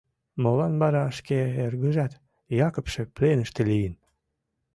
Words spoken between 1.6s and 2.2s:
эргыжат,